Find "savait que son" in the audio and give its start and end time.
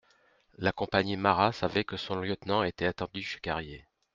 1.51-2.15